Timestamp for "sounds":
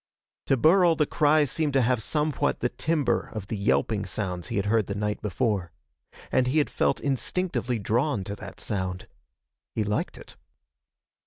4.07-4.47